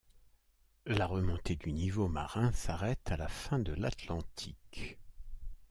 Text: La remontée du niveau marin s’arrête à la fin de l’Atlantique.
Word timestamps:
La 0.87 1.05
remontée 1.05 1.55
du 1.55 1.71
niveau 1.71 2.07
marin 2.07 2.51
s’arrête 2.53 3.11
à 3.11 3.17
la 3.17 3.27
fin 3.27 3.59
de 3.59 3.71
l’Atlantique. 3.73 4.97